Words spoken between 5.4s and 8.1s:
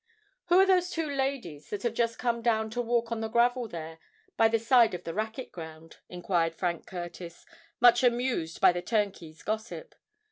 ground?" enquired Frank Curtis, much